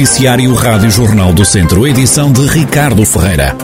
Noticiário 0.00 0.54
Rádio 0.54 0.90
Jornal 0.90 1.30
do 1.34 1.44
Centro, 1.44 1.86
edição 1.86 2.32
de 2.32 2.40
Ricardo 2.46 3.04
Ferreira. 3.04 3.54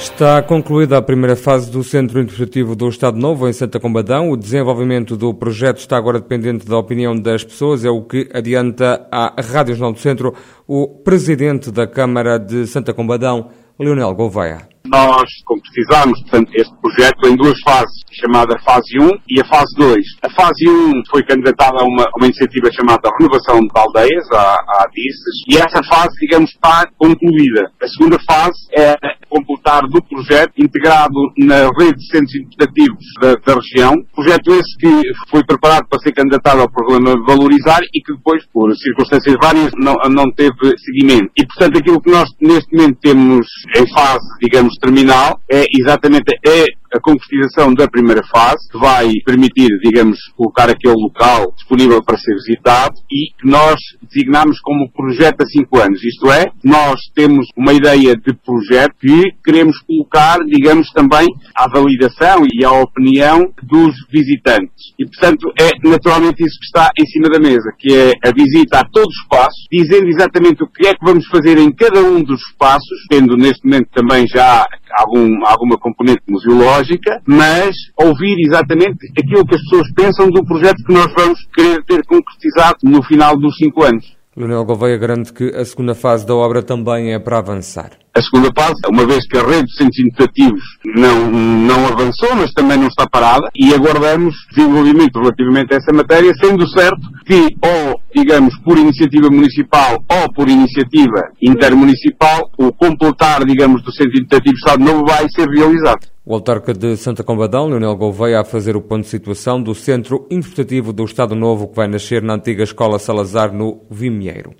Está 0.00 0.42
concluída 0.42 0.98
a 0.98 1.02
primeira 1.02 1.36
fase 1.36 1.70
do 1.70 1.84
Centro 1.84 2.20
Interpretativo 2.20 2.74
do 2.74 2.88
Estado 2.88 3.16
Novo, 3.16 3.48
em 3.48 3.52
Santa 3.52 3.78
Combadão. 3.78 4.30
O 4.32 4.36
desenvolvimento 4.36 5.16
do 5.16 5.32
projeto 5.32 5.78
está 5.78 5.96
agora 5.96 6.18
dependente 6.18 6.66
da 6.66 6.76
opinião 6.76 7.14
das 7.16 7.44
pessoas, 7.44 7.84
é 7.84 7.88
o 7.88 8.02
que 8.02 8.28
adianta 8.34 9.06
à 9.12 9.40
Rádio 9.40 9.76
Jornal 9.76 9.92
do 9.92 10.00
Centro 10.00 10.34
o 10.66 10.88
Presidente 10.88 11.70
da 11.70 11.86
Câmara 11.86 12.36
de 12.36 12.66
Santa 12.66 12.92
Combadão, 12.92 13.50
Leonel 13.78 14.12
Gouveia. 14.12 14.71
Nós 14.92 15.24
concretizamos, 15.46 16.20
portanto, 16.20 16.50
este 16.54 16.74
projeto 16.80 17.26
em 17.26 17.34
duas 17.34 17.58
fases, 17.64 18.02
chamada 18.12 18.58
fase 18.60 18.98
1 19.00 19.08
e 19.26 19.40
a 19.40 19.44
fase 19.46 19.74
2. 19.78 19.96
A 20.22 20.30
fase 20.30 20.68
1 20.68 21.02
foi 21.10 21.22
candidatada 21.22 21.80
a 21.80 21.84
uma, 21.84 22.04
uma 22.16 22.26
iniciativa 22.26 22.70
chamada 22.70 23.10
Renovação 23.18 23.60
de 23.60 23.70
Aldeias, 23.74 24.30
a, 24.32 24.36
a 24.36 24.84
ADICES, 24.84 25.44
e 25.48 25.56
essa 25.56 25.82
fase, 25.84 26.14
digamos, 26.20 26.50
está 26.50 26.86
concluída. 26.98 27.70
A 27.82 27.88
segunda 27.88 28.18
fase 28.28 28.58
é 28.76 28.94
completar 29.32 29.82
do 29.88 30.02
projeto 30.02 30.52
integrado 30.58 31.18
na 31.38 31.70
rede 31.78 31.96
de 31.96 32.06
centros 32.06 32.34
interpretativos 32.34 33.04
da, 33.20 33.34
da, 33.36 33.54
região. 33.54 33.94
Projeto 34.14 34.52
esse 34.52 34.76
que 34.78 35.02
foi 35.30 35.42
preparado 35.44 35.88
para 35.88 36.00
ser 36.00 36.12
candidatado 36.12 36.60
ao 36.60 36.70
programa 36.70 37.16
Valorizar 37.26 37.80
e 37.94 38.02
que 38.02 38.12
depois, 38.12 38.44
por 38.52 38.70
circunstâncias 38.76 39.36
várias, 39.42 39.72
não, 39.78 39.94
não 40.10 40.30
teve 40.30 40.76
seguimento. 40.76 41.30
E, 41.36 41.46
portanto, 41.46 41.78
aquilo 41.78 42.00
que 42.02 42.10
nós 42.10 42.28
neste 42.40 42.76
momento 42.76 42.98
temos 43.00 43.46
em 43.74 43.90
fase, 43.94 44.26
digamos, 44.42 44.74
terminal 44.82 45.40
é 45.48 45.64
exatamente 45.78 46.34
é 46.44 46.64
a 46.92 47.00
concretização 47.00 47.72
da 47.72 47.88
primeira 47.88 48.22
fase, 48.24 48.68
que 48.70 48.76
vai 48.76 49.10
permitir, 49.24 49.68
digamos, 49.82 50.18
colocar 50.36 50.68
aquele 50.68 50.94
local 50.94 51.52
disponível 51.56 52.02
para 52.02 52.18
ser 52.18 52.34
visitado 52.34 52.94
e 53.10 53.32
que 53.40 53.48
nós 53.48 53.80
designamos 54.12 54.60
como 54.60 54.90
projeto 54.92 55.42
a 55.42 55.46
cinco 55.46 55.80
anos. 55.80 56.02
Isto 56.04 56.30
é, 56.30 56.46
nós 56.62 57.00
temos 57.14 57.46
uma 57.56 57.72
ideia 57.72 58.14
de 58.14 58.34
projeto 58.34 58.94
que 59.00 59.32
queremos 59.44 59.78
colocar, 59.80 60.38
digamos, 60.44 60.90
também 60.92 61.26
à 61.54 61.68
validação 61.68 62.44
e 62.52 62.64
à 62.64 62.72
opinião 62.72 63.52
dos 63.62 63.94
visitantes. 64.10 64.92
E, 64.98 65.06
portanto, 65.06 65.52
é 65.58 65.70
naturalmente 65.88 66.44
isso 66.44 66.58
que 66.58 66.66
está 66.66 66.90
em 66.98 67.06
cima 67.06 67.28
da 67.28 67.38
mesa, 67.38 67.72
que 67.78 67.92
é 67.92 68.12
a 68.24 68.32
visita 68.32 68.80
a 68.80 68.84
todos 68.84 69.08
os 69.08 69.22
espaços, 69.22 69.66
dizendo 69.70 70.08
exatamente 70.08 70.62
o 70.62 70.68
que 70.68 70.86
é 70.86 70.94
que 70.94 71.04
vamos 71.04 71.26
fazer 71.26 71.58
em 71.58 71.72
cada 71.72 72.00
um 72.02 72.22
dos 72.22 72.40
espaços, 72.50 73.06
tendo 73.08 73.36
neste 73.36 73.64
momento 73.64 73.88
também 73.94 74.26
já 74.26 74.66
algum, 74.98 75.46
alguma 75.46 75.78
componente 75.78 76.22
museológica, 76.28 77.20
mas 77.26 77.74
ouvir 77.96 78.36
exatamente 78.46 78.98
aquilo 79.18 79.46
que 79.46 79.54
as 79.54 79.62
pessoas 79.62 79.92
pensam 79.94 80.28
do 80.28 80.44
projeto 80.44 80.84
que 80.84 80.92
nós 80.92 81.12
vamos 81.16 81.38
querer 81.54 81.82
ter 81.84 82.04
concretizado 82.04 82.78
no 82.82 83.02
final 83.02 83.36
dos 83.38 83.56
cinco 83.56 83.82
anos. 83.84 84.01
Leonel 84.34 84.64
Gouveia 84.64 84.96
garante 84.96 85.30
que 85.30 85.54
a 85.54 85.62
segunda 85.62 85.94
fase 85.94 86.26
da 86.26 86.34
obra 86.34 86.62
também 86.62 87.12
é 87.12 87.18
para 87.18 87.36
avançar. 87.36 87.90
A 88.14 88.22
segunda 88.22 88.48
fase, 88.56 88.80
uma 88.88 89.06
vez 89.06 89.26
que 89.26 89.36
a 89.36 89.42
rede 89.42 89.66
de 89.66 89.76
centros 89.76 89.98
educativos 89.98 90.62
não, 90.84 91.30
não 91.30 91.86
avançou, 91.86 92.34
mas 92.34 92.50
também 92.52 92.78
não 92.78 92.86
está 92.86 93.06
parada, 93.06 93.48
e 93.54 93.74
aguardamos 93.74 94.34
desenvolvimento 94.54 95.18
relativamente 95.18 95.74
a 95.74 95.76
essa 95.76 95.92
matéria, 95.92 96.32
sendo 96.40 96.66
certo 96.68 97.00
que, 97.26 97.48
ou, 97.62 98.00
digamos, 98.14 98.58
por 98.60 98.78
iniciativa 98.78 99.28
municipal 99.28 100.02
ou 100.10 100.32
por 100.34 100.48
iniciativa 100.48 101.30
intermunicipal, 101.40 102.50
o 102.58 102.72
completar, 102.72 103.44
digamos, 103.44 103.82
do 103.82 103.92
centro 103.92 104.16
educativo 104.16 104.56
Estado 104.56 104.82
Novo 104.82 105.04
vai 105.06 105.26
ser 105.28 105.46
realizado. 105.48 106.11
O 106.24 106.34
autarca 106.34 106.72
de 106.72 106.96
Santa 106.96 107.24
Combadão, 107.24 107.66
Leonel 107.66 107.96
Gouveia, 107.96 108.38
a 108.38 108.44
fazer 108.44 108.76
o 108.76 108.80
ponto 108.80 109.02
de 109.02 109.08
situação 109.08 109.60
do 109.60 109.74
Centro 109.74 110.24
Interpretativo 110.30 110.92
do 110.92 111.04
Estado 111.04 111.34
Novo 111.34 111.66
que 111.66 111.74
vai 111.74 111.88
nascer 111.88 112.22
na 112.22 112.34
antiga 112.34 112.62
Escola 112.62 113.00
Salazar, 113.00 113.52
no 113.52 113.80
Vimieiro. 113.90 114.54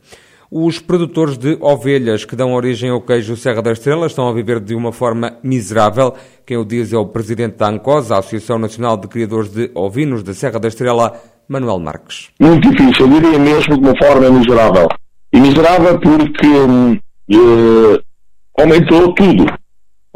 Os 0.50 0.80
produtores 0.80 1.38
de 1.38 1.56
ovelhas 1.60 2.24
que 2.24 2.34
dão 2.34 2.52
origem 2.52 2.90
ao 2.90 3.00
queijo 3.00 3.36
Serra 3.36 3.62
da 3.62 3.70
Estrela 3.70 4.08
estão 4.08 4.28
a 4.28 4.33
viver 4.33 4.58
de 4.58 4.74
uma 4.74 4.90
forma 4.90 5.39
miserável. 5.40 6.12
Quem 6.45 6.56
o 6.56 6.64
diz 6.64 6.92
é 6.92 6.98
o 6.98 7.06
presidente 7.06 7.58
da 7.58 7.68
ANCOS, 7.68 8.11
a 8.11 8.18
Associação 8.18 8.58
Nacional 8.58 8.96
de 8.96 9.06
Criadores 9.06 9.52
de 9.52 9.70
Ovinos 9.73 10.24
da 10.24 10.34
Serra 10.34 10.58
da 10.58 10.67
Estrela, 10.67 11.14
Manuel 11.46 11.79
Marques. 11.79 12.30
Muito 12.40 12.68
difícil, 12.73 13.06
eu 13.06 13.20
diria 13.20 13.39
mesmo 13.39 13.79
de 13.79 13.84
uma 13.89 13.96
forma 13.96 14.29
miserável. 14.30 14.89
E 15.33 15.39
miserável 15.39 16.00
porque 16.00 16.46
hum, 16.48 16.98
eh, 17.30 18.00
aumentou 18.58 19.14
tudo 19.14 19.61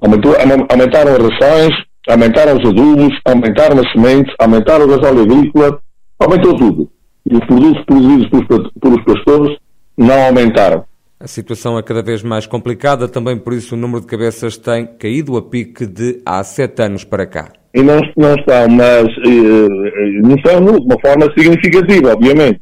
Aumentou, 0.03 0.35
aumentaram 0.71 1.13
as 1.13 1.19
rações, 1.19 1.75
aumentaram 2.09 2.57
os 2.57 2.69
adubos, 2.69 3.19
aumentaram 3.25 3.81
as 3.81 3.93
sementes, 3.93 4.35
aumentaram 4.39 4.85
o 4.85 4.89
gasóleo 4.89 5.23
agrícola, 5.23 5.81
aumentou 6.19 6.57
tudo. 6.57 6.91
E 7.31 7.35
os 7.35 7.47
produtos 7.47 7.85
produzidos 7.85 8.29
pelos, 8.29 8.71
pelos 8.81 9.05
pastores 9.05 9.57
não 9.97 10.27
aumentaram. 10.27 10.85
A 11.19 11.27
situação 11.27 11.79
é 11.79 11.83
cada 11.83 12.03
vez 12.03 12.23
mais 12.23 12.47
complicada, 12.47 13.09
também 13.09 13.39
por 13.39 13.55
isso 13.55 13.75
o 13.75 13.79
número 13.79 14.03
de 14.03 14.07
cabeças 14.07 14.59
tem 14.59 14.87
caído 14.87 15.37
a 15.39 15.43
pique 15.43 15.87
de 15.87 16.21
há 16.27 16.45
sete 16.45 16.83
anos 16.83 17.05
para 17.05 17.27
cá. 17.27 17.53
E 17.75 17.83
não, 17.83 18.01
não 18.17 18.35
estão, 18.35 18.69
mas 18.69 19.07
eh, 19.27 20.21
não 20.23 20.35
estão 20.37 20.65
de 20.65 20.71
uma 20.73 21.01
forma 21.01 21.33
significativa, 21.37 22.13
obviamente. 22.13 22.61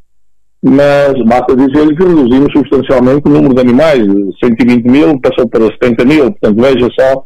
Mas 0.67 1.13
basta 1.27 1.55
dizer 1.55 1.95
que 1.95 2.05
reduzimos 2.05 2.53
substancialmente 2.53 3.23
o 3.27 3.31
número 3.31 3.55
de 3.55 3.61
animais, 3.61 4.03
120 4.43 4.85
mil 4.85 5.21
passou 5.21 5.47
para 5.47 5.67
70 5.67 6.05
mil, 6.07 6.31
portanto 6.33 6.63
veja 6.63 6.89
só 6.99 7.25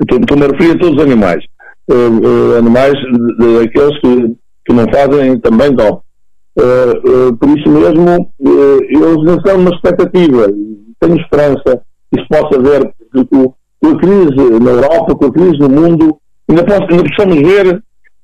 Estou-me 0.00 0.44
a 0.44 0.48
referir 0.48 0.72
a 0.72 0.78
todos 0.78 0.96
os 0.96 1.02
animais. 1.02 1.44
Uh, 1.90 2.52
uh, 2.54 2.58
animais 2.58 2.94
daqueles 3.38 4.00
que, 4.00 4.36
que 4.66 4.72
não 4.72 4.84
fazem 4.92 5.38
também 5.40 5.74
dó. 5.74 6.02
Uh, 6.56 7.36
por 7.36 7.58
isso 7.58 7.68
mesmo, 7.68 8.30
eles 8.40 9.24
não 9.24 9.36
estão 9.36 9.58
numa 9.58 9.74
expectativa. 9.74 10.46
Tenho 11.00 11.20
esperança 11.20 11.82
que 12.12 12.20
se 12.20 12.28
possa 12.28 12.62
ver 12.62 12.92
com 13.30 13.54
a 13.84 13.98
crise 13.98 14.60
na 14.60 14.70
Europa, 14.70 15.14
com 15.16 15.26
a 15.26 15.32
crise 15.32 15.58
no 15.58 15.68
mundo, 15.68 16.18
ainda, 16.48 16.64
posso, 16.64 16.86
ainda 16.90 17.04
possamos 17.04 17.36
ver 17.36 17.82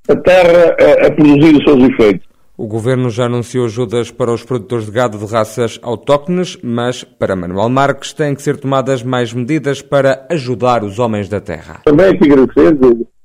a 0.09 0.17
terra 0.17 0.77
a, 0.79 1.07
a 1.07 1.11
produzir 1.13 1.57
os 1.57 1.65
seus 1.65 1.89
efeitos. 1.89 2.27
O 2.57 2.69
governo 2.69 3.11
já 3.11 3.25
anunciou 3.25 3.65
ajudas 3.65 4.13
para 4.13 4.33
os 4.33 4.45
produtores 4.45 4.87
de 4.87 4.93
gado 4.93 5.19
de 5.19 5.27
raças 5.27 5.81
autóctones, 5.83 6.57
mas, 6.63 7.03
para 7.03 7.35
Manuel 7.35 7.69
Marques, 7.69 8.13
têm 8.13 8.33
que 8.33 8.43
ser 8.43 8.57
tomadas 8.59 9.03
mais 9.03 9.33
medidas 9.33 9.83
para 9.83 10.25
ajudar 10.31 10.85
os 10.85 11.01
homens 11.01 11.29
da 11.29 11.41
terra. 11.41 11.81
Também 11.85 12.07
aqui 12.07 12.31
agradecer, 12.31 12.79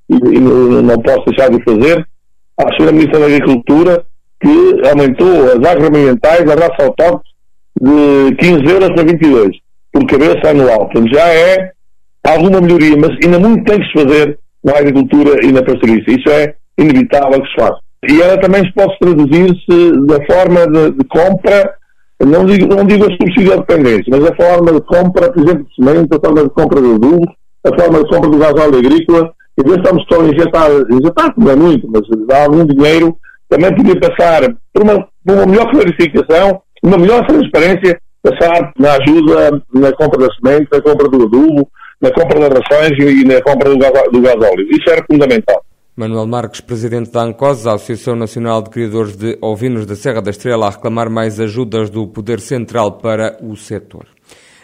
e, 0.10 0.16
e 0.16 0.40
não 0.40 1.00
posso 1.00 1.26
deixar 1.26 1.52
de 1.52 1.64
fazer, 1.64 2.04
à 2.58 2.74
Sra. 2.74 2.92
Ministra 2.92 3.20
da 3.20 3.26
Agricultura, 3.28 4.04
que 4.42 4.88
aumentou 4.90 5.44
as 5.46 5.64
agroambientais 5.64 6.46
da 6.46 6.56
raça 6.56 6.86
autóctone 6.86 7.22
de 7.80 8.36
15 8.36 8.66
euros 8.66 8.90
para 8.96 9.04
22, 9.04 9.50
por 9.92 10.08
cabeça 10.08 10.50
anual. 10.50 10.88
Portanto, 10.88 11.14
já 11.14 11.28
é 11.28 11.72
alguma 12.24 12.62
melhoria, 12.62 12.98
mas 12.98 13.12
ainda 13.24 13.38
muito 13.38 13.64
tem 13.66 13.80
que 13.80 13.86
se 13.86 13.94
fazer 13.94 14.40
na 14.64 14.76
agricultura 14.76 15.46
e 15.46 15.52
na 15.52 15.62
pastorícia. 15.62 16.16
Isso 16.16 16.30
é 16.30 16.56
inevitável 16.80 17.40
que 17.44 17.48
se 17.50 17.56
faça. 17.60 17.89
E 18.08 18.22
ela 18.22 18.40
também 18.40 18.64
pode 18.74 18.98
traduzir-se 19.00 19.92
da 20.08 20.26
forma 20.26 20.68
de, 20.68 20.92
de, 20.92 21.06
compra, 21.06 21.76
não 22.26 22.46
digo, 22.46 22.74
não 22.74 22.86
digo 22.86 23.06
a 23.06 23.12
subsídio 23.12 23.58
dependência, 23.58 24.06
mas 24.10 24.26
a 24.26 24.36
forma 24.36 24.72
de 24.72 24.82
compra, 24.82 25.32
por 25.32 25.44
exemplo, 25.44 25.66
de 25.66 25.76
semente, 25.76 26.16
a 26.16 26.20
forma 26.20 26.44
de 26.44 26.50
compra 26.50 26.82
de 26.82 26.94
adubo, 26.94 27.26
a 27.66 27.82
forma 27.82 28.04
de 28.04 28.10
compra 28.10 28.30
do 28.30 28.38
gasóleo 28.38 28.80
agrícola, 28.80 29.34
e 29.58 29.64
ver 29.64 29.78
estamos 29.80 30.06
só 30.10 30.22
a 30.22 30.26
injetar, 30.26 30.72
injetar 30.90 31.34
não 31.38 31.52
é 31.52 31.56
muito, 31.56 31.90
mas 31.92 32.02
dá 32.26 32.44
algum 32.44 32.66
dinheiro, 32.66 33.18
também 33.50 33.76
podia 33.76 34.00
passar 34.00 34.44
por 34.74 34.84
uma, 34.84 35.08
por 35.26 35.36
uma 35.36 35.46
melhor 35.46 35.70
clarificação, 35.70 36.62
uma 36.82 36.98
melhor 36.98 37.26
transparência, 37.28 38.00
passar 38.24 38.72
na 38.78 38.94
ajuda 38.94 39.62
na 39.74 39.92
compra 39.94 40.26
da 40.26 40.34
semente, 40.36 40.70
na 40.72 40.82
compra 40.82 41.10
do 41.10 41.24
adubo, 41.24 41.70
na 42.02 42.12
compra 42.12 42.40
das 42.40 42.60
rações 42.60 42.92
e 42.98 43.26
na 43.26 43.42
compra 43.42 43.70
do, 43.70 43.78
do 43.78 44.22
gasóleo. 44.22 44.68
Isso 44.72 44.90
era 44.90 45.04
fundamental. 45.10 45.62
Manuel 46.00 46.28
Marques, 46.28 46.62
presidente 46.62 47.12
da 47.12 47.24
ANCOS, 47.24 47.68
a 47.68 47.74
Associação 47.74 48.16
Nacional 48.16 48.62
de 48.62 48.70
Criadores 48.70 49.18
de 49.18 49.38
Ovinos 49.42 49.86
da 49.86 49.98
Serra 49.98 50.22
da 50.22 50.32
Estrela, 50.32 50.68
a 50.68 50.70
reclamar 50.70 51.10
mais 51.10 51.42
ajudas 51.42 51.90
do 51.90 52.08
Poder 52.08 52.40
Central 52.40 52.94
para 52.94 53.38
o 53.44 53.54
setor. 53.58 54.06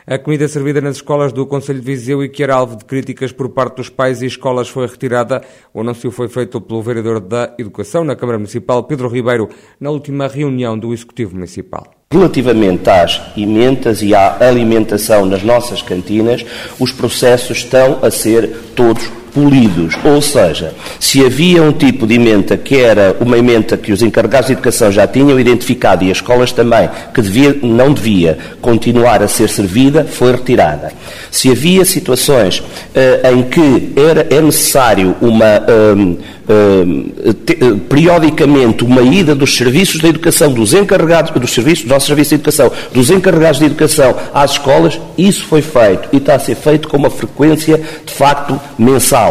A 0.08 0.18
comida 0.18 0.48
servida 0.48 0.80
nas 0.80 0.96
escolas 0.96 1.34
do 1.34 1.46
Conselho 1.46 1.82
de 1.82 1.86
Viseu 1.86 2.24
e 2.24 2.30
que 2.30 2.42
era 2.42 2.56
alvo 2.56 2.78
de 2.78 2.86
críticas 2.86 3.34
por 3.34 3.50
parte 3.50 3.76
dos 3.76 3.90
pais 3.90 4.22
e 4.22 4.28
escolas 4.28 4.70
foi 4.70 4.88
retirada. 4.88 5.42
O 5.74 5.82
anúncio 5.82 6.10
foi 6.10 6.30
feito 6.30 6.62
pelo 6.62 6.82
vereador 6.82 7.20
da 7.20 7.54
Educação 7.60 8.06
na 8.06 8.16
Câmara 8.16 8.38
Municipal, 8.38 8.86
Pedro 8.86 9.10
Ribeiro, 9.10 9.50
na 9.78 9.90
última 9.90 10.30
reunião 10.30 10.80
do 10.80 10.94
Executivo 10.94 11.36
Municipal. 11.36 11.86
Relativamente 12.14 12.90
às 12.90 13.22
emendas 13.36 14.02
e 14.02 14.16
à 14.16 14.38
alimentação 14.40 15.26
nas 15.26 15.44
nossas 15.44 15.82
cantinas, 15.82 16.46
os 16.80 16.94
processos 16.94 17.58
estão 17.58 18.00
a 18.02 18.10
ser 18.10 18.50
todos 18.74 19.25
polidos, 19.36 19.96
ou 20.06 20.22
seja, 20.22 20.74
se 20.98 21.24
havia 21.24 21.62
um 21.62 21.74
tipo 21.74 22.08
de 22.08 22.16
emenda 22.16 22.56
que 22.56 22.78
era 22.78 23.18
uma 23.20 23.38
emenda 23.38 23.76
que 23.76 23.92
os 23.92 24.02
encarregados 24.02 24.48
de 24.48 24.54
educação 24.54 24.90
já 24.90 25.06
tinham 25.06 25.38
identificado 25.38 26.06
e 26.06 26.10
as 26.10 26.18
escolas 26.18 26.54
também, 26.54 26.90
que 27.14 27.22
devia, 27.22 27.54
não 27.62 27.94
devia 27.94 28.38
continuar 28.62 29.22
a 29.22 29.28
ser 29.28 29.50
servida, 29.50 30.06
foi 30.06 30.32
retirada. 30.32 30.94
Se 31.30 31.52
havia 31.52 31.84
situações 31.84 32.60
uh, 32.60 33.34
em 33.34 33.44
que 33.44 33.92
era, 33.98 34.26
é 34.30 34.42
necessário 34.42 35.16
uma. 35.22 35.60
Uh, 35.60 36.18
uh, 36.48 37.34
te, 37.34 37.56
periodicamente 37.90 38.84
uma 38.84 39.02
ida 39.02 39.36
dos 39.36 39.56
serviços 39.56 40.02
da 40.02 40.10
educação, 40.10 40.52
dos 40.52 40.74
encarregados, 40.74 41.32
dos 41.32 41.52
serviços, 41.52 41.86
dos 41.86 42.04
serviços 42.04 42.30
de 42.30 42.36
educação, 42.36 42.72
dos 42.94 43.10
encarregados 43.10 43.60
de 43.60 43.66
educação 43.66 44.16
às 44.34 44.52
escolas, 44.52 45.00
isso 45.18 45.44
foi 45.46 45.62
feito 45.62 46.10
e 46.12 46.18
está 46.18 46.36
a 46.36 46.40
ser 46.40 46.56
feito 46.56 46.88
com 46.88 46.98
uma 46.98 47.10
frequência 47.10 47.82
de 48.06 48.14
facto 48.14 48.60
mensal. 48.78 49.25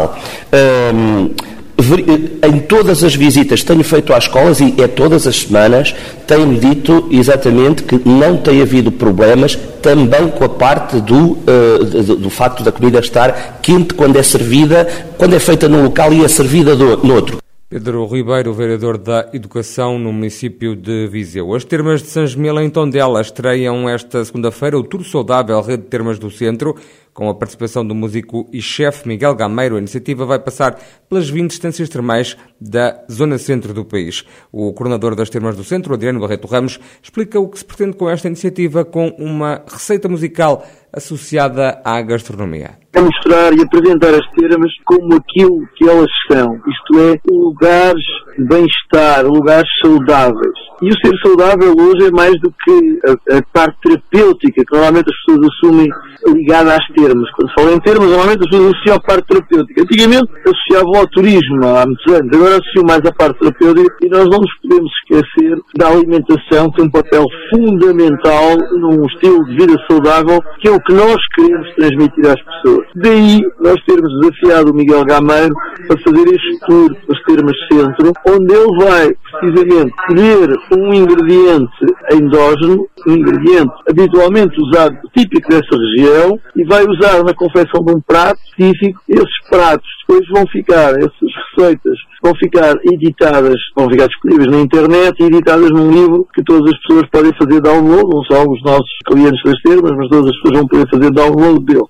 Em 2.47 2.59
todas 2.59 3.03
as 3.03 3.13
visitas 3.13 3.63
tenho 3.63 3.83
feito 3.83 4.13
às 4.13 4.23
escolas, 4.23 4.59
e 4.61 4.75
é 4.81 4.87
todas 4.87 5.27
as 5.27 5.41
semanas, 5.41 5.93
tenho 6.25 6.57
dito 6.57 7.07
exatamente 7.11 7.83
que 7.83 8.01
não 8.07 8.37
tem 8.37 8.61
havido 8.61 8.91
problemas 8.91 9.57
também 9.81 10.29
com 10.29 10.43
a 10.43 10.49
parte 10.49 10.99
do, 11.01 11.33
uh, 11.33 12.15
do, 12.17 12.29
facto 12.29 12.63
da 12.63 12.71
comida 12.71 12.99
estar 12.99 13.59
quente 13.61 13.93
quando 13.93 14.17
é 14.17 14.23
servida, 14.23 14.87
quando 15.17 15.35
é 15.35 15.39
feita 15.39 15.69
num 15.69 15.83
local 15.83 16.11
e 16.11 16.23
é 16.23 16.27
servida 16.27 16.75
do, 16.75 17.05
noutro. 17.05 17.37
Pedro 17.67 18.05
Ribeiro, 18.07 18.53
vereador 18.53 18.97
da 18.97 19.29
Educação 19.33 19.99
no 19.99 20.13
município 20.13 20.75
de 20.75 21.07
Viseu. 21.07 21.53
As 21.53 21.65
termas 21.65 22.01
de 22.01 22.07
São 22.07 22.25
Gemila 22.25 22.63
em 22.63 22.69
Tondela 22.69 23.19
estreiam 23.19 23.89
esta 23.89 24.23
segunda-feira 24.23 24.77
o 24.77 24.83
Tour 24.83 25.03
Saudável 25.03 25.59
Rede 25.61 25.83
de 25.83 25.89
Termas 25.89 26.17
do 26.17 26.31
Centro, 26.31 26.75
com 27.15 27.29
a 27.29 27.33
participação 27.33 27.87
do 27.87 27.95
músico 27.95 28.45
e 28.51 28.61
chefe 28.61 29.07
Miguel 29.07 29.33
Gameiro, 29.35 29.77
a 29.77 29.79
iniciativa 29.79 30.25
vai 30.25 30.37
passar 30.37 30.77
pelas 31.07 31.29
20 31.29 31.49
estâncias 31.49 31.87
termais 31.87 32.35
da 32.59 33.05
zona 33.09 33.37
centro 33.37 33.73
do 33.73 33.85
país. 33.85 34.25
O 34.51 34.73
coordenador 34.73 35.15
das 35.15 35.29
termas 35.29 35.55
do 35.55 35.63
centro, 35.63 35.93
Adriano 35.93 36.19
Barreto 36.19 36.45
Ramos, 36.45 36.77
explica 37.01 37.39
o 37.39 37.47
que 37.47 37.57
se 37.57 37.63
pretende 37.63 37.95
com 37.95 38.09
esta 38.09 38.27
iniciativa 38.27 38.83
com 38.83 39.07
uma 39.17 39.63
receita 39.65 40.09
musical 40.09 40.67
associada 40.95 41.81
à 41.83 42.01
gastronomia. 42.01 42.77
É 42.93 43.01
mostrar 43.01 43.53
e 43.53 43.61
apresentar 43.61 44.13
as 44.13 44.25
termas 44.39 44.71
como 44.85 45.15
aquilo 45.15 45.67
que 45.75 45.87
elas 45.87 46.09
são, 46.31 46.55
isto 46.55 46.99
é, 46.99 47.19
lugares 47.29 48.03
de 48.37 48.45
bem-estar, 48.45 49.25
lugares 49.25 49.69
saudáveis. 49.83 50.55
E 50.81 50.89
o 50.89 50.93
ser 50.93 51.15
saudável 51.23 51.73
hoje 51.77 52.07
é 52.07 52.11
mais 52.11 52.33
do 52.41 52.51
que 52.51 52.99
a, 53.05 53.37
a 53.37 53.41
parte 53.53 53.77
terapêutica 53.81 54.63
que 54.65 54.73
normalmente 54.73 55.09
as 55.09 55.25
pessoas 55.25 55.49
assumem 55.53 55.87
ligada 56.27 56.75
às 56.75 56.85
termas. 56.95 57.29
Quando 57.31 57.49
se 57.49 57.55
fala 57.55 57.73
em 57.73 57.79
termas, 57.79 58.09
normalmente 58.09 58.43
as 58.43 58.49
pessoas 58.49 58.73
associam 58.73 58.95
a 58.95 58.99
parte 58.99 59.27
terapêutica. 59.27 59.81
Antigamente 59.81 60.31
associavam 60.45 60.95
ao 60.99 61.07
turismo 61.07 61.67
há 61.67 61.85
muitos 61.85 62.13
anos, 62.13 62.35
agora 62.35 62.59
associam 62.59 62.83
mais 62.87 63.05
à 63.05 63.11
parte 63.13 63.39
terapêutica 63.39 63.95
e 64.01 64.09
nós 64.09 64.25
não 64.25 64.39
nos 64.39 64.55
podemos 64.61 64.91
esquecer 65.01 65.57
da 65.77 65.87
alimentação 65.87 66.69
que 66.69 66.77
tem 66.77 66.85
um 66.85 66.91
papel 66.91 67.25
fundamental 67.53 68.57
num 68.79 69.05
estilo 69.05 69.45
de 69.45 69.55
vida 69.57 69.75
saudável 69.89 70.41
que 70.59 70.67
é 70.67 70.71
o 70.71 70.79
que 70.85 70.93
nós 70.93 71.17
queremos 71.33 71.73
transmitir 71.75 72.27
às 72.27 72.41
pessoas. 72.41 72.87
Daí 72.95 73.41
nós 73.59 73.75
termos 73.85 74.11
desafiado 74.19 74.71
o 74.71 74.75
Miguel 74.75 75.03
Gameiro 75.05 75.53
para 75.87 75.97
fazer 75.99 76.27
este 76.33 76.59
tour 76.65 76.95
pelas 76.95 77.23
termas 77.23 77.57
centro, 77.71 78.13
onde 78.27 78.53
ele 78.53 78.85
vai 78.85 79.15
precisamente 79.39 79.93
colher 80.07 80.49
um 80.71 80.93
ingrediente 80.93 81.85
endógeno, 82.11 82.87
um 83.07 83.13
ingrediente 83.13 83.73
habitualmente 83.89 84.55
usado, 84.61 84.97
típico 85.15 85.49
dessa 85.49 85.75
região, 85.75 86.39
e 86.55 86.63
vai 86.65 86.85
usar 86.85 87.23
na 87.23 87.33
confecção 87.33 87.83
de 87.83 87.93
um 87.93 88.01
prato 88.01 88.39
específico. 88.45 89.01
Esses 89.09 89.49
pratos 89.49 89.87
depois 90.07 90.27
vão 90.29 90.45
ficar, 90.47 90.91
essas 90.97 91.31
receitas 91.55 91.97
vão 92.21 92.33
ficar 92.35 92.75
editadas, 92.83 93.55
vão 93.75 93.89
ficar 93.89 94.07
disponíveis 94.07 94.51
na 94.51 94.59
internet 94.59 95.19
e 95.19 95.25
editadas 95.25 95.69
num 95.71 95.91
livro 95.91 96.27
que 96.33 96.43
todas 96.43 96.71
as 96.71 96.79
pessoas 96.81 97.09
podem 97.09 97.31
fazer 97.37 97.61
download, 97.61 98.09
não 98.09 98.23
só 98.23 98.43
os 98.43 98.61
nossos 98.63 98.97
clientes 99.05 99.41
das 99.43 99.61
termas, 99.61 99.91
mas 99.97 100.09
todas 100.09 100.29
as 100.29 100.35
pessoas 100.37 100.59
vão 100.59 100.67
poder 100.67 100.89
fazer 100.89 101.11
download 101.11 101.65
dele. 101.65 101.85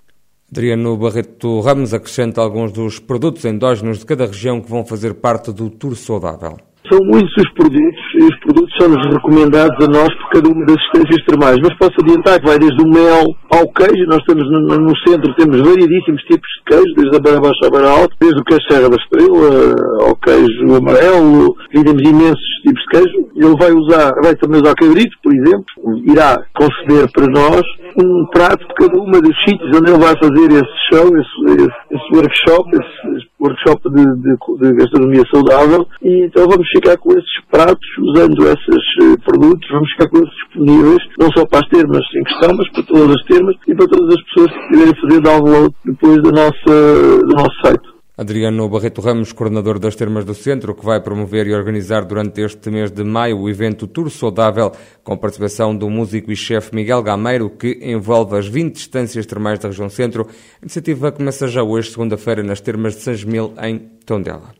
Adriano 0.52 0.96
Barreto 0.96 1.60
Ramos 1.60 1.94
acrescenta 1.94 2.40
alguns 2.42 2.72
dos 2.72 3.00
produtos 3.00 3.44
endógenos 3.46 4.00
de 4.00 4.06
cada 4.06 4.26
região 4.26 4.62
que 4.62 4.70
vão 4.70 4.86
fazer 4.86 5.16
parte 5.16 5.52
do 5.52 5.70
Tour 5.70 5.96
Saudável. 5.96 6.58
São 6.90 7.00
muitos 7.04 7.32
os 7.38 7.52
produtos 7.54 8.04
e 8.16 8.24
os 8.24 8.40
produtos 8.40 8.74
são-nos 8.80 9.06
recomendados 9.14 9.76
a 9.84 9.90
nós 9.90 10.14
por 10.16 10.30
cada 10.30 10.50
uma 10.50 10.66
das 10.66 10.78
estâncias 10.78 11.26
termais. 11.26 11.58
Mas 11.62 11.78
posso 11.78 11.96
adiantar 12.00 12.40
que 12.40 12.46
vai 12.46 12.60
desde 12.60 12.82
o 12.84 12.88
mel 12.88 13.36
ao 13.52 13.68
queijo. 13.74 14.06
Nós 14.08 14.20
estamos 14.20 14.46
no, 14.50 14.78
no 14.78 14.98
centro, 15.00 15.34
temos 15.36 15.60
variedíssimos 15.62 16.22
tipos 16.24 16.48
de 16.58 16.76
queijo, 16.76 16.96
desde 16.96 17.18
a 17.18 17.20
beira 17.20 17.42
baixa 17.42 17.66
à 17.66 17.70
beira 17.70 17.90
alta, 17.90 18.16
desde 18.20 18.40
o 18.40 18.44
queijo 18.44 18.66
Serra 18.70 18.90
da 18.90 18.98
Estrela 18.98 19.76
ao 20.02 20.16
queijo 20.18 20.76
amarelo. 20.76 21.56
Temos 21.72 22.02
imensos 22.02 22.50
tipos 22.64 22.82
de 22.82 22.88
queijo. 22.92 23.30
Ele 23.36 23.56
vai 23.60 23.72
usar, 23.72 24.14
vai 24.22 24.36
também 24.36 24.62
usar 24.62 24.76
cabrito, 24.76 25.18
por 25.24 25.34
exemplo. 25.34 25.66
Irá 26.06 26.44
conceder 26.54 27.12
para 27.12 27.28
nós 27.28 27.64
um 27.98 28.26
prato 28.28 28.68
de 28.68 28.74
cada 28.76 28.98
uma 28.98 29.22
dos 29.22 29.36
sítios 29.46 29.78
onde 29.78 29.92
ele 29.92 30.00
vai 30.00 30.14
fazer 30.18 30.52
esse 30.52 30.76
show, 30.92 31.08
esse, 31.18 31.62
esse, 31.62 31.76
esse 31.92 32.16
workshop, 32.16 32.70
esse, 32.72 33.28
workshop 33.46 33.90
de, 33.90 34.06
de, 34.22 34.36
de, 34.60 34.76
gastronomia 34.76 35.24
saudável 35.32 35.88
e 36.02 36.26
então 36.26 36.48
vamos 36.48 36.68
ficar 36.70 36.98
com 36.98 37.12
esses 37.12 37.42
pratos, 37.50 37.88
usando 38.00 38.42
esses 38.44 38.84
uh, 39.02 39.18
produtos, 39.24 39.70
vamos 39.72 39.90
ficar 39.92 40.10
com 40.10 40.18
eles 40.18 40.30
disponíveis, 40.32 41.04
não 41.20 41.30
só 41.32 41.46
para 41.46 41.60
as 41.60 41.68
termas 41.70 42.04
em 42.16 42.24
questão, 42.24 42.56
mas 42.56 42.70
para 42.72 42.84
todas 42.84 43.16
as 43.16 43.24
termas 43.26 43.56
e 43.68 43.76
para 43.76 43.88
todas 43.88 44.16
as 44.16 44.24
pessoas 44.24 44.52
que 44.52 44.68
quiserem 44.70 45.02
fazer 45.02 45.22
download 45.22 45.76
depois 45.86 46.22
da 46.24 46.32
nossa, 46.32 47.26
do 47.26 47.36
nosso 47.36 47.62
site. 47.64 47.95
Adriano 48.18 48.70
Barreto 48.70 49.02
Ramos, 49.02 49.34
coordenador 49.34 49.78
das 49.78 49.94
Termas 49.94 50.24
do 50.24 50.34
Centro, 50.34 50.74
que 50.74 50.86
vai 50.86 51.02
promover 51.02 51.48
e 51.48 51.54
organizar 51.54 52.06
durante 52.06 52.40
este 52.40 52.70
mês 52.70 52.90
de 52.90 53.04
maio 53.04 53.40
o 53.40 53.50
evento 53.50 53.88
Tour 53.88 54.10
Saudável, 54.10 54.72
com 55.04 55.18
participação 55.18 55.76
do 55.76 55.90
músico 55.90 56.32
e 56.32 56.36
chefe 56.36 56.74
Miguel 56.74 57.04
Gameiro, 57.04 57.50
que 57.50 57.78
envolve 57.82 58.38
as 58.38 58.48
20 58.48 58.78
estâncias 58.78 59.26
termais 59.26 59.60
da 59.60 59.68
região 59.68 59.90
centro. 59.90 60.30
A 60.30 60.64
iniciativa 60.66 61.12
começa 61.12 61.46
já 61.50 61.62
hoje, 61.62 61.92
segunda-feira, 61.92 62.42
nas 62.42 62.62
Termas 62.62 62.96
de 62.96 63.02
Sanjemil, 63.02 63.54
em 63.62 63.80
Tondela. 64.06 64.56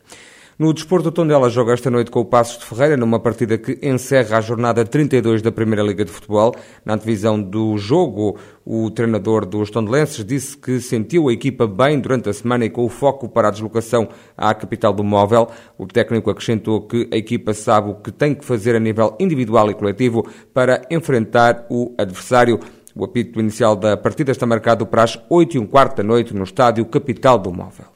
No 0.58 0.72
desporto, 0.72 1.10
o 1.10 1.12
Tondela 1.12 1.50
joga 1.50 1.74
esta 1.74 1.90
noite 1.90 2.10
com 2.10 2.20
o 2.20 2.24
Passos 2.24 2.58
de 2.58 2.64
Ferreira, 2.64 2.96
numa 2.96 3.20
partida 3.20 3.58
que 3.58 3.78
encerra 3.82 4.38
a 4.38 4.40
jornada 4.40 4.86
32 4.86 5.42
da 5.42 5.52
Primeira 5.52 5.82
Liga 5.82 6.02
de 6.02 6.10
Futebol. 6.10 6.54
Na 6.82 6.94
antevisão 6.94 7.38
do 7.38 7.76
jogo, 7.76 8.38
o 8.64 8.90
treinador 8.90 9.44
dos 9.44 9.70
tondelenses 9.70 10.24
disse 10.24 10.56
que 10.56 10.80
sentiu 10.80 11.28
a 11.28 11.32
equipa 11.34 11.66
bem 11.66 12.00
durante 12.00 12.30
a 12.30 12.32
semana 12.32 12.64
e 12.64 12.70
com 12.70 12.86
o 12.86 12.88
foco 12.88 13.28
para 13.28 13.48
a 13.48 13.50
deslocação 13.50 14.08
à 14.34 14.54
capital 14.54 14.94
do 14.94 15.04
móvel. 15.04 15.46
O 15.76 15.86
técnico 15.86 16.30
acrescentou 16.30 16.86
que 16.86 17.06
a 17.12 17.16
equipa 17.18 17.52
sabe 17.52 17.90
o 17.90 17.96
que 17.96 18.10
tem 18.10 18.34
que 18.34 18.42
fazer 18.42 18.74
a 18.74 18.80
nível 18.80 19.14
individual 19.20 19.70
e 19.70 19.74
coletivo 19.74 20.26
para 20.54 20.86
enfrentar 20.90 21.66
o 21.68 21.94
adversário. 21.98 22.58
O 22.94 23.04
apito 23.04 23.38
inicial 23.38 23.76
da 23.76 23.94
partida 23.94 24.32
está 24.32 24.46
marcado 24.46 24.86
para 24.86 25.02
as 25.02 25.20
8 25.28 25.58
e 25.58 25.60
um 25.60 25.66
quarto 25.66 25.98
da 25.98 26.02
noite 26.02 26.34
no 26.34 26.44
estádio 26.44 26.86
Capital 26.86 27.38
do 27.38 27.52
Móvel. 27.52 27.88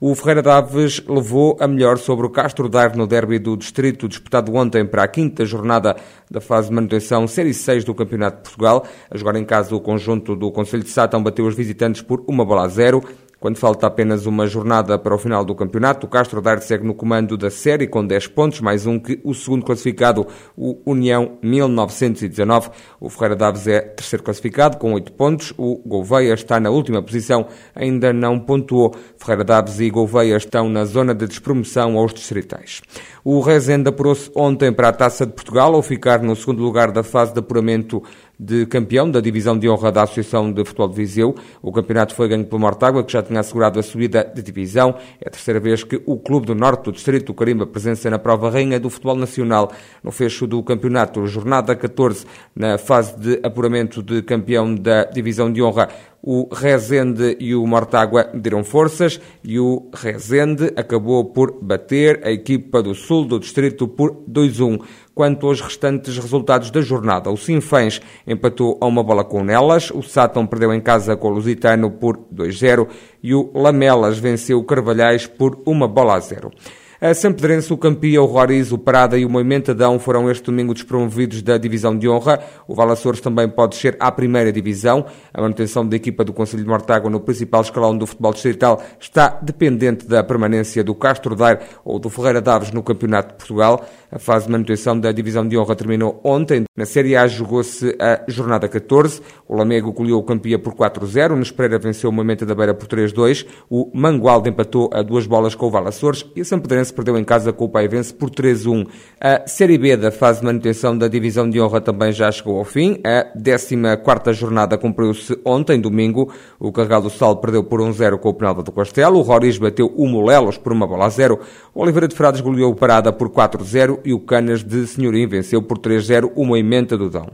O 0.00 0.14
Ferreira 0.14 0.42
Daves 0.42 1.02
levou 1.08 1.56
a 1.58 1.66
melhor 1.66 1.98
sobre 1.98 2.24
o 2.24 2.30
Castro 2.30 2.68
Daire 2.68 2.96
no 2.96 3.04
derby 3.04 3.36
do 3.36 3.56
Distrito, 3.56 4.08
disputado 4.08 4.54
ontem 4.54 4.86
para 4.86 5.02
a 5.02 5.08
quinta 5.08 5.44
jornada 5.44 5.96
da 6.30 6.40
fase 6.40 6.68
de 6.68 6.74
manutenção 6.76 7.26
Série 7.26 7.52
6 7.52 7.82
do 7.82 7.92
Campeonato 7.92 8.36
de 8.36 8.42
Portugal. 8.44 8.86
A 9.10 9.18
jogar 9.18 9.34
em 9.34 9.44
casa, 9.44 9.74
o 9.74 9.80
conjunto 9.80 10.36
do 10.36 10.52
Conselho 10.52 10.84
de 10.84 10.90
Sátão 10.90 11.20
bateu 11.20 11.44
os 11.44 11.56
visitantes 11.56 12.00
por 12.00 12.22
uma 12.28 12.44
bola 12.44 12.66
a 12.66 12.68
zero. 12.68 13.02
Quando 13.40 13.56
falta 13.56 13.86
apenas 13.86 14.26
uma 14.26 14.48
jornada 14.48 14.98
para 14.98 15.14
o 15.14 15.18
final 15.18 15.44
do 15.44 15.54
campeonato, 15.54 16.06
o 16.06 16.10
Castro 16.10 16.42
Daire 16.42 16.60
segue 16.60 16.84
no 16.84 16.92
comando 16.92 17.36
da 17.36 17.48
série 17.50 17.86
com 17.86 18.04
10 18.04 18.26
pontos, 18.26 18.60
mais 18.60 18.84
um 18.84 18.98
que 18.98 19.20
o 19.22 19.32
segundo 19.32 19.64
classificado, 19.64 20.26
o 20.56 20.76
União 20.84 21.38
1919. 21.40 22.70
O 22.98 23.08
Ferreira 23.08 23.36
Daves 23.36 23.68
é 23.68 23.78
terceiro 23.80 24.24
classificado 24.24 24.76
com 24.76 24.92
8 24.92 25.12
pontos. 25.12 25.54
O 25.56 25.80
Gouveia 25.86 26.34
está 26.34 26.58
na 26.58 26.68
última 26.70 27.00
posição, 27.00 27.46
ainda 27.76 28.12
não 28.12 28.40
pontuou. 28.40 28.92
Ferreira 29.16 29.44
Daves 29.44 29.78
e 29.78 29.88
Gouveia 29.88 30.36
estão 30.36 30.68
na 30.68 30.84
zona 30.84 31.14
de 31.14 31.24
despromoção 31.28 31.96
aos 31.96 32.12
distritais. 32.12 32.82
O 33.22 33.40
Rezende 33.40 33.88
apurou-se 33.88 34.32
ontem 34.34 34.72
para 34.72 34.88
a 34.88 34.92
Taça 34.92 35.24
de 35.24 35.32
Portugal 35.32 35.76
ao 35.76 35.82
ficar 35.82 36.20
no 36.22 36.34
segundo 36.34 36.60
lugar 36.60 36.90
da 36.90 37.04
fase 37.04 37.32
de 37.32 37.38
apuramento 37.38 38.02
de 38.38 38.66
campeão 38.66 39.10
da 39.10 39.20
divisão 39.20 39.58
de 39.58 39.68
honra 39.68 39.90
da 39.90 40.02
Associação 40.04 40.52
de 40.52 40.64
Futebol 40.64 40.88
de 40.88 40.94
Viseu. 40.94 41.34
O 41.60 41.72
campeonato 41.72 42.14
foi 42.14 42.28
ganho 42.28 42.44
pelo 42.44 42.60
Mortágua, 42.60 43.02
que 43.02 43.12
já 43.12 43.22
tinha 43.22 43.40
assegurado 43.40 43.80
a 43.80 43.82
subida 43.82 44.30
de 44.32 44.42
divisão. 44.42 44.94
É 45.20 45.28
a 45.28 45.30
terceira 45.30 45.58
vez 45.58 45.82
que 45.82 46.00
o 46.06 46.16
Clube 46.18 46.46
do 46.46 46.54
Norte 46.54 46.84
do 46.84 46.92
Distrito 46.92 47.26
do 47.26 47.34
Carimba 47.34 47.66
presença 47.66 48.08
na 48.08 48.18
prova 48.18 48.50
rainha 48.50 48.78
do 48.78 48.88
futebol 48.88 49.16
nacional. 49.16 49.72
No 50.02 50.12
fecho 50.12 50.46
do 50.46 50.62
campeonato, 50.62 51.26
jornada 51.26 51.74
14, 51.74 52.24
na 52.54 52.78
fase 52.78 53.18
de 53.18 53.40
apuramento 53.42 54.02
de 54.02 54.22
campeão 54.22 54.74
da 54.74 55.04
divisão 55.04 55.52
de 55.52 55.62
honra, 55.62 55.88
o 56.22 56.48
Rezende 56.52 57.36
e 57.38 57.54
o 57.54 57.66
Mortágua 57.66 58.30
deram 58.34 58.64
forças 58.64 59.20
e 59.44 59.58
o 59.58 59.88
Rezende 59.94 60.72
acabou 60.76 61.24
por 61.26 61.58
bater 61.62 62.20
a 62.24 62.30
equipa 62.30 62.82
do 62.82 62.94
Sul 62.94 63.24
do 63.24 63.38
Distrito 63.38 63.86
por 63.86 64.24
2-1. 64.28 64.80
Quanto 65.14 65.46
aos 65.46 65.60
restantes 65.60 66.16
resultados 66.16 66.70
da 66.70 66.80
jornada, 66.80 67.30
o 67.30 67.36
Sinfãs 67.36 68.00
empatou 68.26 68.78
a 68.80 68.86
uma 68.86 69.02
bola 69.02 69.24
com 69.24 69.40
o 69.40 69.44
Nelas, 69.44 69.90
o 69.90 70.02
Sátão 70.02 70.46
perdeu 70.46 70.72
em 70.72 70.80
casa 70.80 71.16
com 71.16 71.28
o 71.28 71.30
Lusitano 71.32 71.90
por 71.90 72.18
2-0 72.34 72.88
e 73.22 73.34
o 73.34 73.50
Lamelas 73.54 74.18
venceu 74.18 74.58
o 74.58 74.64
Carvalhais 74.64 75.26
por 75.26 75.60
uma 75.66 75.88
bola 75.88 76.14
a 76.14 76.20
zero. 76.20 76.50
A 77.00 77.14
Sampedrense, 77.14 77.72
o 77.72 77.78
Campia, 77.78 78.20
o 78.20 78.26
Roriz, 78.26 78.72
o 78.72 78.76
Parada 78.76 79.16
e 79.16 79.24
o 79.24 79.30
Moimentadão 79.30 80.00
foram 80.00 80.28
este 80.28 80.42
domingo 80.46 80.74
despromovidos 80.74 81.42
da 81.42 81.56
Divisão 81.56 81.96
de 81.96 82.08
Honra. 82.08 82.40
O 82.66 82.74
Valaçores 82.74 83.20
também 83.20 83.48
pode 83.48 83.76
ser 83.76 83.96
à 84.00 84.10
primeira 84.10 84.52
divisão. 84.52 85.06
A 85.32 85.40
manutenção 85.40 85.86
da 85.86 85.94
equipa 85.94 86.24
do 86.24 86.32
Conselho 86.32 86.64
de 86.64 86.68
Mortágua 86.68 87.08
no 87.08 87.20
principal 87.20 87.60
escalão 87.60 87.96
do 87.96 88.04
futebol 88.04 88.32
distrital 88.32 88.82
está 88.98 89.38
dependente 89.40 90.08
da 90.08 90.24
permanência 90.24 90.82
do 90.82 90.92
Castro 90.92 91.36
Daire 91.36 91.60
ou 91.84 92.00
do 92.00 92.10
Ferreira 92.10 92.40
Daves 92.40 92.72
no 92.72 92.82
Campeonato 92.82 93.28
de 93.28 93.34
Portugal. 93.36 93.86
A 94.10 94.18
fase 94.18 94.46
de 94.46 94.52
manutenção 94.52 94.98
da 94.98 95.12
Divisão 95.12 95.46
de 95.46 95.56
Honra 95.56 95.76
terminou 95.76 96.20
ontem. 96.24 96.64
Na 96.76 96.84
Série 96.84 97.14
A 97.14 97.28
jogou-se 97.28 97.94
a 98.00 98.24
jornada 98.26 98.66
14. 98.66 99.20
O 99.46 99.54
Lamego 99.54 99.92
colheu 99.92 100.18
o 100.18 100.22
Campia 100.24 100.58
por 100.58 100.74
4-0. 100.74 101.34
O 101.34 101.36
Nespereira 101.36 101.78
venceu 101.78 102.10
o 102.10 102.12
Moimenta 102.12 102.44
da 102.44 102.56
Beira 102.56 102.74
por 102.74 102.88
3-2. 102.88 103.46
O 103.70 103.88
Mangualde 103.94 104.50
empatou 104.50 104.90
a 104.92 105.00
duas 105.00 105.28
bolas 105.28 105.54
com 105.54 105.66
o 105.66 105.70
Valaçores 105.70 106.26
e 106.34 106.40
a 106.40 106.44
Sampedrense 106.44 106.87
perdeu 106.92 107.18
em 107.18 107.24
casa 107.24 107.52
com 107.52 107.64
o 107.64 107.68
Paivense 107.68 108.12
por 108.12 108.30
3-1. 108.30 108.86
A 109.20 109.46
Série 109.46 109.78
B 109.78 109.96
da 109.96 110.10
fase 110.10 110.40
de 110.40 110.46
manutenção 110.46 110.96
da 110.96 111.08
divisão 111.08 111.48
de 111.48 111.60
honra 111.60 111.80
também 111.80 112.12
já 112.12 112.30
chegou 112.30 112.58
ao 112.58 112.64
fim. 112.64 113.00
A 113.04 113.26
14ª 113.38 114.32
jornada 114.32 114.78
cumpriu-se 114.78 115.38
ontem, 115.44 115.80
domingo. 115.80 116.32
O 116.58 116.72
Carregal 116.72 117.02
do 117.02 117.10
Sal 117.10 117.36
perdeu 117.36 117.64
por 117.64 117.80
1-0 117.80 118.18
com 118.18 118.28
o 118.28 118.34
Penalva 118.34 118.62
do 118.62 118.72
Castelo. 118.72 119.18
O 119.18 119.22
Roriz 119.22 119.58
bateu 119.58 119.86
o 119.96 120.06
Molelos 120.06 120.58
por 120.58 120.72
uma 120.72 120.86
bola 120.86 121.06
a 121.06 121.08
0. 121.08 121.38
O 121.74 121.82
Oliveira 121.82 122.08
de 122.08 122.14
Frades 122.14 122.40
goleou 122.40 122.72
o 122.72 122.76
Parada 122.76 123.12
por 123.12 123.28
4-0 123.28 124.00
e 124.04 124.12
o 124.12 124.20
Canas 124.20 124.62
de 124.62 124.86
Senhorim 124.86 125.26
venceu 125.26 125.62
por 125.62 125.78
3-0 125.78 126.32
o 126.34 126.44
Moimenta 126.44 126.96
do 126.96 127.10
Dão. 127.10 127.28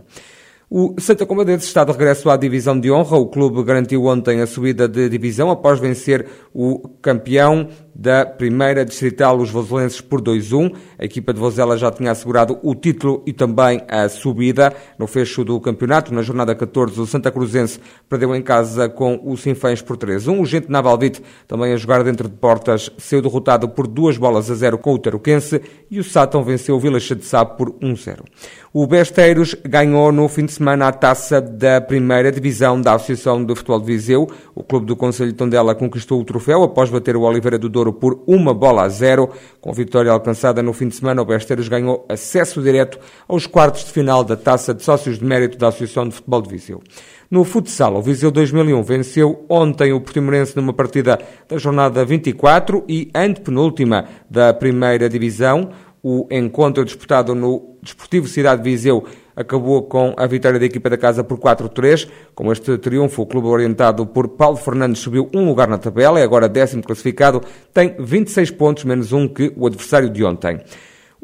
O 0.77 0.93
Santa 0.99 1.25
Combadense 1.25 1.67
está 1.67 1.85
de 1.85 1.93
regresso 1.93 2.29
à 2.29 2.37
divisão 2.37 2.81
de 2.81 2.91
honra. 2.91 3.17
O 3.17 3.29
clube 3.29 3.63
garantiu 3.63 4.07
ontem 4.07 4.41
a 4.41 4.47
subida 4.49 4.89
de 4.89 5.09
divisão 5.09 5.49
após 5.49 5.79
vencer 5.79 6.27
o 6.53 6.89
campeão 7.01 7.69
da 7.95 8.27
primeira 8.27 8.85
distrital, 8.85 9.39
os 9.39 9.51
vozelenses, 9.51 10.01
por 10.01 10.21
2-1. 10.21 10.75
A 10.99 11.05
equipa 11.05 11.33
de 11.33 11.39
Vozela 11.39 11.79
já 11.79 11.93
tinha 11.93 12.11
assegurado 12.11 12.59
o 12.61 12.75
título 12.75 13.23
e 13.25 13.33
também 13.33 13.83
a 13.87 14.09
subida 14.09 14.75
no 14.99 15.07
fecho 15.07 15.45
do 15.45 15.61
campeonato. 15.61 16.13
Na 16.13 16.23
jornada 16.23 16.57
14, 16.57 17.01
o 17.01 17.07
Santa 17.07 17.31
Cruzense 17.31 17.79
perdeu 18.09 18.35
em 18.35 18.43
casa 18.43 18.89
com 18.89 19.21
o 19.23 19.37
Sinfãs 19.37 19.81
por 19.81 19.97
3-1. 19.97 20.41
O 20.41 20.45
Gente 20.45 20.69
Navalvite, 20.69 21.23
também 21.47 21.73
a 21.73 21.77
jogar 21.77 22.03
dentro 22.03 22.29
de 22.29 22.35
portas, 22.35 22.91
saiu 22.99 23.23
derrotado 23.23 23.69
por 23.69 23.87
duas 23.87 24.19
bolas 24.19 24.51
a 24.51 24.57
zero 24.57 24.77
com 24.77 24.93
o 24.93 24.99
Taruquense 24.99 25.63
e 25.89 26.01
o 26.01 26.05
Sátão 26.05 26.43
venceu 26.43 26.75
o 26.75 26.81
Vila 26.81 26.99
de 26.99 27.25
Sá 27.25 27.45
por 27.45 27.71
1-0. 27.75 28.25
O 28.73 28.89
Besteiros 28.89 29.55
ganhou 29.65 30.11
no 30.11 30.27
fim 30.27 30.47
de 30.47 30.51
semana 30.51 30.64
a 30.73 30.93
taça 30.93 31.41
da 31.41 31.81
primeira 31.81 32.33
divisão 32.33 32.81
da 32.81 32.95
Associação 32.95 33.45
de 33.45 33.55
Futebol 33.55 33.81
de 33.81 33.87
Viseu. 33.87 34.29
O 34.55 34.63
clube 34.63 34.87
do 34.87 34.97
Conselho 34.97 35.31
de 35.31 35.37
Tondela 35.37 35.75
conquistou 35.75 36.21
o 36.21 36.25
troféu 36.25 36.63
após 36.63 36.89
bater 36.89 37.17
o 37.17 37.23
Oliveira 37.23 37.59
do 37.59 37.69
Douro 37.69 37.93
por 37.93 38.23
uma 38.27 38.55
bola 38.55 38.83
a 38.83 38.89
zero. 38.89 39.29
Com 39.61 39.73
vitória 39.73 40.11
alcançada 40.11 40.63
no 40.63 40.73
fim 40.73 40.89
de 40.89 40.97
semana, 40.97 41.21
o 41.21 41.25
Besteiros 41.25 41.69
ganhou 41.69 42.07
acesso 42.09 42.63
direto 42.63 42.99
aos 43.29 43.47
quartos 43.47 43.85
de 43.85 43.93
final 43.93 44.25
da 44.25 44.37
Taça 44.37 44.73
de 44.73 44.83
Sócios 44.83 45.19
de 45.19 45.25
Mérito 45.25 45.59
da 45.59 45.69
Associação 45.69 46.09
de 46.09 46.15
Futebol 46.15 46.43
de 46.43 46.49
Viseu. 46.49 46.83
No 47.31 47.45
futsal, 47.45 47.97
o 47.97 48.03
Viseu 48.03 48.31
2001 48.31 48.83
venceu 48.83 49.45
ontem 49.49 49.93
o 49.93 50.01
Portimonense 50.01 50.57
numa 50.57 50.73
partida 50.73 51.19
da 51.49 51.59
jornada 51.59 52.05
24 52.05 52.85
e 52.89 53.11
antepenúltima 53.15 54.07
da 54.31 54.55
primeira 54.55 55.09
divisão. 55.09 55.71
O 56.03 56.29
encontro 56.31 56.85
disputado 56.85 57.35
no 57.35 57.79
Desportivo 57.83 58.29
Cidade 58.29 58.63
de 58.63 58.71
Viseu 58.71 59.05
acabou 59.37 59.83
com 59.83 60.15
a 60.17 60.27
vitória 60.27 60.59
da 60.59 60.67
equipa 60.67 60.91
da 60.91 60.97
casa 60.97 61.25
por 61.25 61.39
4-3. 61.39 62.09
Com 62.35 62.51
este 62.53 62.77
triunfo, 62.79 63.23
o 63.23 63.27
clube 63.27 63.49
orientado 63.49 64.07
por 64.07 64.29
Paulo 64.29 64.57
Fernandes 64.57 65.01
subiu 65.01 65.29
um 65.35 65.47
lugar 65.47 65.69
na 65.69 65.79
tabela, 65.79 66.21
é 66.21 66.23
agora 66.23 66.49
décimo 66.49 66.83
classificado, 66.83 67.41
tem 67.73 67.95
26 67.99 68.51
pontos, 68.53 68.85
menos 68.85 69.13
um 69.13 69.27
que 69.29 69.53
o 69.57 69.67
adversário 69.67 70.09
de 70.11 70.25
ontem. 70.25 70.61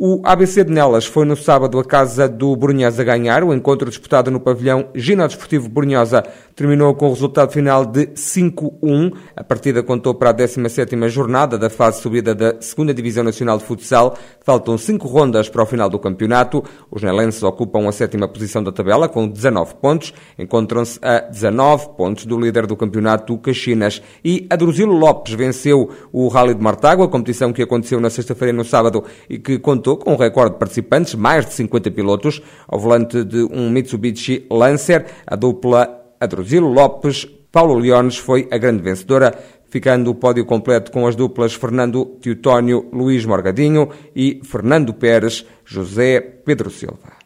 O 0.02 0.22
ABC 0.24 0.64
de 0.64 0.72
Nelas 0.72 1.04
foi 1.04 1.26
no 1.26 1.36
sábado 1.36 1.78
a 1.78 1.84
casa 1.84 2.26
do 2.26 2.56
Brunhosa 2.56 3.04
ganhar. 3.04 3.44
O 3.44 3.52
encontro 3.52 3.86
disputado 3.86 4.30
no 4.30 4.40
pavilhão 4.40 4.88
Ginásio 4.94 5.38
Brunhosa 5.68 6.24
terminou 6.56 6.94
com 6.94 7.08
o 7.08 7.10
resultado 7.10 7.52
final 7.52 7.84
de 7.84 8.06
5-1. 8.06 9.12
A 9.36 9.44
partida 9.44 9.82
contou 9.82 10.14
para 10.14 10.30
a 10.30 10.34
17ª 10.34 11.06
jornada 11.10 11.58
da 11.58 11.68
fase 11.68 12.00
subida 12.00 12.34
da 12.34 12.52
2 12.52 12.94
Divisão 12.94 13.22
Nacional 13.22 13.58
de 13.58 13.64
Futsal. 13.64 14.16
Faltam 14.40 14.78
5 14.78 15.06
rondas 15.06 15.50
para 15.50 15.62
o 15.62 15.66
final 15.66 15.90
do 15.90 15.98
campeonato. 15.98 16.64
Os 16.90 17.02
nelenses 17.02 17.42
ocupam 17.42 17.86
a 17.86 17.92
sétima 17.92 18.26
posição 18.26 18.64
da 18.64 18.72
tabela 18.72 19.06
com 19.06 19.28
19 19.28 19.74
pontos. 19.82 20.14
Encontram-se 20.38 20.98
a 21.02 21.20
19 21.28 21.90
pontos 21.98 22.24
do 22.24 22.40
líder 22.40 22.66
do 22.66 22.74
campeonato, 22.74 23.36
Caxinas. 23.36 24.00
E 24.24 24.46
a 24.48 24.56
Druzilo 24.56 24.94
Lopes 24.94 25.34
venceu 25.34 25.90
o 26.10 26.26
Rally 26.28 26.54
de 26.54 26.62
Martágua, 26.62 27.06
competição 27.06 27.52
que 27.52 27.60
aconteceu 27.60 28.00
na 28.00 28.08
sexta-feira 28.08 28.54
e 28.54 28.56
no 28.56 28.64
sábado 28.64 29.04
e 29.28 29.38
que 29.38 29.58
contou 29.58 29.89
com 29.96 30.12
um 30.12 30.16
recorde 30.16 30.54
de 30.54 30.58
participantes, 30.58 31.14
mais 31.14 31.46
de 31.46 31.52
50 31.54 31.90
pilotos, 31.90 32.42
ao 32.66 32.78
volante 32.78 33.24
de 33.24 33.42
um 33.44 33.70
Mitsubishi 33.70 34.46
Lancer, 34.50 35.06
a 35.26 35.36
dupla 35.36 36.00
Adruzilo 36.20 36.68
Lopes, 36.68 37.26
Paulo 37.52 37.78
Leones 37.78 38.16
foi 38.16 38.46
a 38.50 38.58
grande 38.58 38.82
vencedora, 38.82 39.34
ficando 39.68 40.10
o 40.10 40.14
pódio 40.14 40.44
completo 40.44 40.92
com 40.92 41.06
as 41.06 41.16
duplas 41.16 41.54
Fernando 41.54 42.04
Teutónio 42.20 42.88
Luís 42.92 43.24
Morgadinho 43.24 43.88
e 44.14 44.40
Fernando 44.44 44.94
Pérez 44.94 45.44
José 45.64 46.20
Pedro 46.20 46.70
Silva. 46.70 47.19